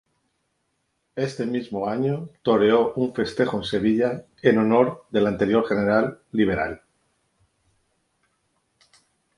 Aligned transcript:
Este 1.15 1.45
mismo 1.45 1.87
año 1.87 2.29
toreó 2.41 2.91
un 2.95 3.13
festejo 3.13 3.57
en 3.57 3.63
Sevilla 3.65 4.25
en 4.41 4.57
honor 4.57 5.05
del 5.11 5.27
anterior 5.27 5.67
general 5.67 6.17
liberal. 6.31 6.81